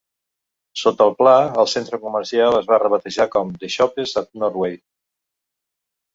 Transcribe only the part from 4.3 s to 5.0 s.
Northway.